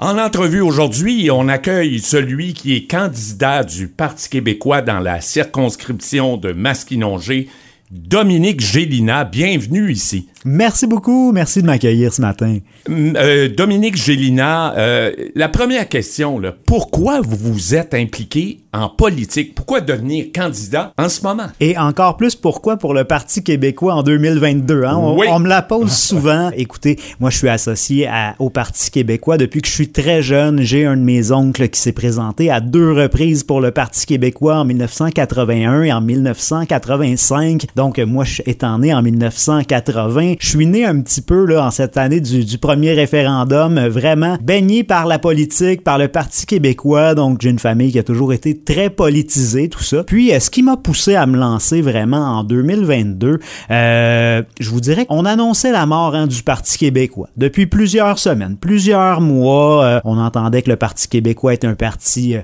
[0.00, 6.36] En entrevue aujourd'hui, on accueille celui qui est candidat du Parti québécois dans la circonscription
[6.36, 7.48] de Masquinongé,
[7.94, 9.22] Dominique Gélina.
[9.24, 10.28] Bienvenue ici.
[10.44, 11.30] Merci beaucoup.
[11.32, 12.58] Merci de m'accueillir ce matin.
[12.90, 19.54] Euh, Dominique Gélina, euh, la première question, là, pourquoi vous vous êtes impliqué en politique?
[19.54, 21.46] Pourquoi devenir candidat en ce moment?
[21.60, 24.84] Et encore plus, pourquoi pour le Parti québécois en 2022?
[24.84, 24.96] Hein?
[25.00, 25.26] On, Oui.
[25.30, 26.50] on me la pose souvent.
[26.56, 30.60] Écoutez, moi, je suis associé à- au Parti québécois depuis que je suis très jeune.
[30.60, 34.56] J'ai un de mes oncles qui s'est présenté à deux reprises pour le Parti québécois
[34.56, 37.66] en 1981 et en 1985.
[37.76, 41.70] Donc, euh, moi, étant né en 1980, je suis né un petit peu là, en
[41.70, 47.14] cette année du, premier référendum, vraiment baigné par la politique, par le Parti québécois.
[47.14, 50.04] Donc, j'ai une famille qui a toujours été très politisée, tout ça.
[50.04, 53.38] Puis, euh, ce qui m'a poussé à me lancer vraiment en 2022,
[53.70, 57.28] euh, je vous dirais qu'on annonçait la mort hein, du Parti québécois.
[57.36, 62.36] Depuis plusieurs semaines, plusieurs mois, euh, on entendait que le Parti québécois était un parti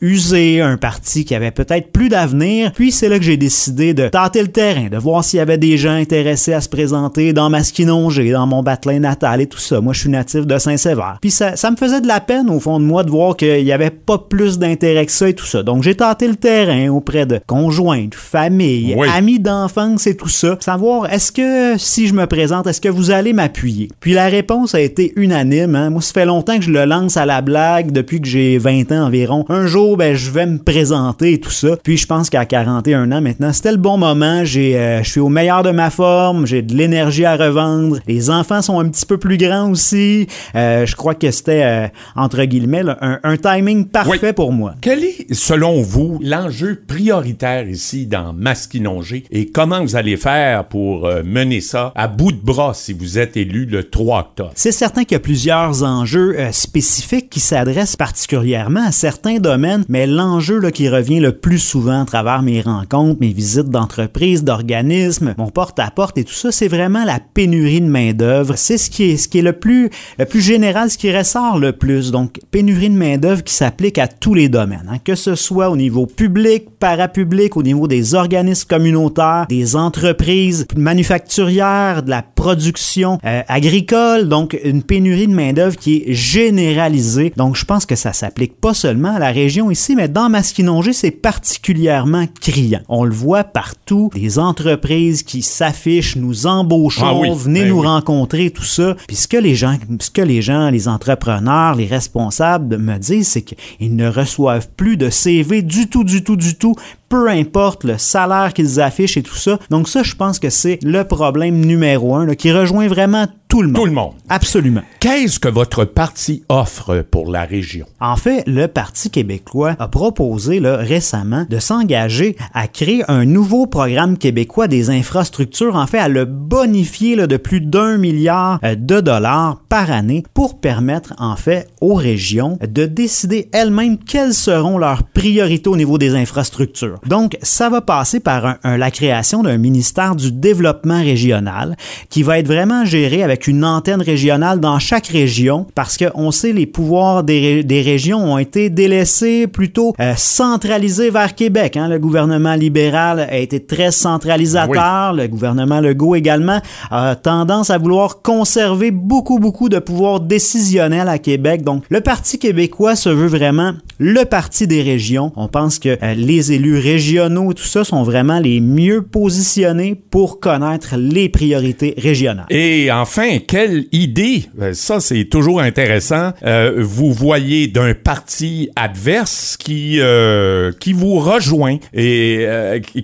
[0.00, 2.72] usé, un parti qui avait peut-être plus d'avenir.
[2.72, 5.58] Puis, c'est là que j'ai décidé de tenter le terrain, de voir s'il y avait
[5.58, 9.80] des gens intéressés à se présenter dans Masquinongé, dans mon batelin natal et tout ça.
[9.82, 11.18] Moi, je suis natif de Saint-Sévère.
[11.20, 13.60] Puis ça, ça me faisait de la peine au fond de moi de voir qu'il
[13.62, 15.62] y avait pas plus d'intérêt que ça et tout ça.
[15.62, 19.08] Donc, j'ai tenté le terrain auprès de conjointes, familles, Oui.
[19.14, 20.56] amis d'enfance et tout ça.
[20.60, 23.88] Savoir, est-ce que si je me présente, est-ce que vous allez m'appuyer?
[24.00, 25.74] Puis la réponse a été unanime.
[25.76, 25.90] Hein?
[25.90, 28.90] Moi, ça fait longtemps que je le lance à la blague depuis que j'ai 20
[28.92, 29.44] ans environ.
[29.50, 31.76] Un jour, ben, je vais me présenter et tout ça.
[31.82, 34.44] Puis je pense qu'à 41 ans maintenant, c'était le bon moment.
[34.44, 36.46] J'ai, euh, je suis au meilleur de ma forme.
[36.46, 37.98] J'ai de l'énergie à revendre.
[38.06, 40.26] Les enfants sont un petit peu plus grands aussi.
[40.54, 44.32] Euh, je crois que c'était, euh, entre guillemets, là, un, un timing parfait Oui.
[44.32, 44.74] pour moi.
[44.80, 49.24] Quel est, selon vous, l'enjeu prioritaire ici dans Masquinongé?
[49.30, 53.36] Et comment vous allez faire pour mener ça à bout de bras si vous êtes
[53.36, 54.52] élu le 3 octobre?
[54.54, 60.06] C'est certain qu'il y a plusieurs enjeux spécifiques qui s'adressent particulièrement à certains domaines, mais
[60.06, 65.34] l'enjeu là, qui revient le plus souvent à travers mes rencontres, mes visites d'entreprises, d'organismes,
[65.38, 68.54] mon porte-à-porte et tout ça, c'est vraiment la pénurie de main-d'œuvre.
[68.56, 71.58] C'est ce qui est ce qui est le plus le plus général, ce qui ressort
[71.58, 72.10] le plus.
[72.10, 75.76] Donc pénurie de main-d'œuvre qui s'applique à tous les domaines, hein, que ce soit au
[75.76, 83.42] niveau public, parapublic, au niveau des organismes communautaires, des entreprises manufacturières, de la production euh,
[83.46, 87.32] agricole, donc une pénurie de main-d'œuvre qui est généralisée.
[87.36, 90.92] Donc je pense que ça s'applique pas seulement à la région ici, mais dans Masquinongé,
[90.92, 92.80] c'est particulièrement criant.
[92.88, 97.80] On le voit partout, des entreprises qui s'affichent, nous embauchons, Ah oui, venez ben nous
[97.80, 97.86] oui.
[97.86, 98.96] rencontrer, tout ça.
[99.06, 103.28] Puis ce que les gens, ce que les gens, les entrepreneurs, les responsables me disent,
[103.28, 106.74] c'est qu'ils ne reçoivent plus de CV du tout, du tout, du tout,
[107.12, 109.58] peu importe le salaire qu'ils affichent et tout ça.
[109.68, 113.68] Donc ça, je pense que c'est le problème numéro un qui rejoint vraiment tout le
[113.68, 113.76] monde.
[113.76, 114.12] Tout le monde.
[114.30, 114.80] Absolument.
[114.98, 117.84] Qu'est-ce que votre parti offre pour la région?
[118.00, 123.66] En fait, le Parti québécois a proposé là, récemment de s'engager à créer un nouveau
[123.66, 128.74] programme québécois des infrastructures, en fait à le bonifier là, de plus d'un milliard euh,
[128.74, 134.78] de dollars par année pour permettre en fait aux régions de décider elles-mêmes quelles seront
[134.78, 137.00] leurs priorités au niveau des infrastructures.
[137.06, 141.76] Donc, ça va passer par un- un- la création d'un ministère du développement régional
[142.08, 146.52] qui va être vraiment géré avec une antenne régionale dans chaque région parce qu'on sait
[146.52, 151.76] les pouvoirs des, ré- des régions ont été délaissés plutôt euh, centralisés vers Québec.
[151.76, 151.88] hein.
[151.88, 155.12] Le gouvernement libéral a été très centralisateur.
[155.12, 156.60] Le gouvernement Legault également
[156.90, 161.62] a tendance à vouloir conserver beaucoup, beaucoup de pouvoir décisionnel à Québec.
[161.62, 163.72] Donc, le Parti québécois se veut vraiment
[164.02, 165.32] le parti des régions.
[165.36, 170.40] On pense que euh, les élus régionaux tout ça sont vraiment les mieux positionnés pour
[170.40, 172.46] connaître les priorités régionales.
[172.50, 179.56] Et enfin, quelle idée, euh, ça c'est toujours intéressant, euh, vous voyez d'un parti adverse
[179.56, 181.76] qui, euh, qui vous rejoint.
[181.94, 182.46] Et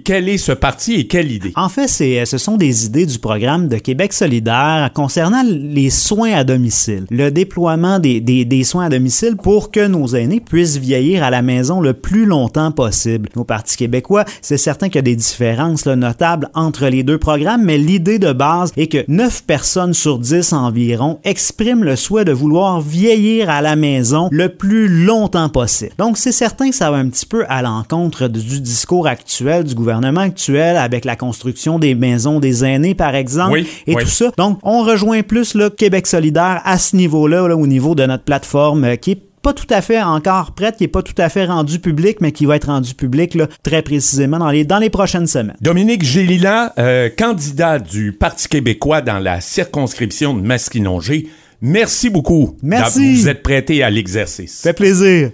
[0.04, 1.52] quel est ce parti et quelle idée?
[1.54, 6.32] En fait, c'est, ce sont des idées du programme de Québec solidaire concernant les soins
[6.32, 10.78] à domicile, le déploiement des, des, des soins à domicile pour que nos aînés puissent
[10.88, 13.28] vieillir à la maison le plus longtemps possible.
[13.36, 17.18] Au Parti québécois, c'est certain qu'il y a des différences là, notables entre les deux
[17.18, 22.24] programmes, mais l'idée de base est que 9 personnes sur 10 environ expriment le souhait
[22.24, 25.92] de vouloir vieillir à la maison le plus longtemps possible.
[25.98, 29.74] Donc, c'est certain que ça va un petit peu à l'encontre du discours actuel, du
[29.74, 34.02] gouvernement actuel, avec la construction des maisons des aînés, par exemple, Oui, et oui.
[34.04, 34.30] tout ça.
[34.38, 38.24] Donc, on rejoint plus le Québec solidaire à ce niveau-là, là, au niveau de notre
[38.24, 41.28] plateforme, euh, qui est pas tout à fait encore prête, qui est pas tout à
[41.28, 44.78] fait rendue public, mais qui va être rendue public là, très précisément dans les, dans
[44.78, 45.56] les prochaines semaines.
[45.60, 51.28] Dominique Gélina, euh, candidat du Parti québécois dans la circonscription de Masquinongé,
[51.60, 52.56] Merci beaucoup.
[52.62, 53.16] Merci.
[53.16, 54.62] Vous êtes prêté à l'exercice.
[54.62, 55.32] Fait plaisir.